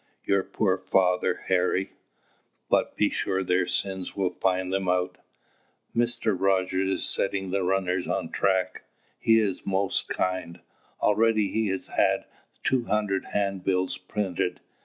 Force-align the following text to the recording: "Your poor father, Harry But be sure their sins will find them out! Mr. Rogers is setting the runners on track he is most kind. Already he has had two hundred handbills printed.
"Your 0.25 0.41
poor 0.41 0.79
father, 0.79 1.41
Harry 1.45 1.93
But 2.71 2.97
be 2.97 3.11
sure 3.11 3.43
their 3.43 3.67
sins 3.67 4.15
will 4.15 4.31
find 4.31 4.73
them 4.73 4.89
out! 4.89 5.19
Mr. 5.95 6.35
Rogers 6.35 6.89
is 6.89 7.05
setting 7.07 7.51
the 7.51 7.61
runners 7.61 8.07
on 8.07 8.29
track 8.31 8.85
he 9.19 9.37
is 9.39 9.63
most 9.63 10.09
kind. 10.09 10.61
Already 11.01 11.49
he 11.49 11.67
has 11.67 11.89
had 11.89 12.25
two 12.63 12.85
hundred 12.85 13.25
handbills 13.25 13.99
printed. 13.99 14.59